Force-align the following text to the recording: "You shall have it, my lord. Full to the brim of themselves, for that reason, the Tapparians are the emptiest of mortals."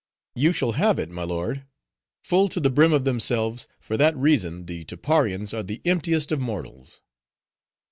"You 0.33 0.51
shall 0.51 0.71
have 0.71 0.97
it, 0.97 1.11
my 1.11 1.21
lord. 1.21 1.63
Full 2.23 2.49
to 2.49 2.59
the 2.59 2.71
brim 2.71 2.91
of 2.91 3.03
themselves, 3.03 3.67
for 3.79 3.97
that 3.97 4.17
reason, 4.17 4.65
the 4.65 4.83
Tapparians 4.85 5.53
are 5.53 5.61
the 5.61 5.79
emptiest 5.85 6.31
of 6.31 6.39
mortals." 6.39 7.01